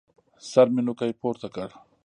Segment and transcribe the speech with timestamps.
[0.51, 1.69] سر مې نوکى پورته کړ.